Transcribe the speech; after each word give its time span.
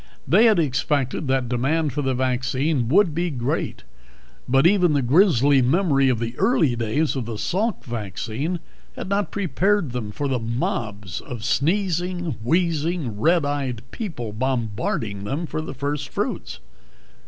They 0.27 0.45
had 0.45 0.57
expected 0.57 1.27
that 1.27 1.47
demand 1.47 1.93
for 1.93 2.01
the 2.01 2.15
vaccine 2.15 2.87
would 2.89 3.13
be 3.13 3.29
great 3.29 3.83
but 4.49 4.65
even 4.65 4.93
the 4.93 5.03
grisly 5.03 5.61
memory 5.61 6.09
of 6.09 6.17
the 6.17 6.35
early 6.39 6.75
days 6.75 7.15
of 7.15 7.25
the 7.25 7.35
Salk 7.37 7.83
vaccine 7.83 8.59
had 8.95 9.09
not 9.09 9.29
prepared 9.29 9.91
them 9.91 10.11
for 10.11 10.27
the 10.27 10.39
mobs 10.39 11.21
of 11.21 11.43
sneezing, 11.43 12.37
wheezing 12.43 13.19
red 13.21 13.45
eyed 13.45 13.83
people 13.91 14.33
bombarding 14.33 15.23
them 15.23 15.45
for 15.45 15.61
the 15.61 15.75
first 15.75 16.09
fruits. 16.09 16.57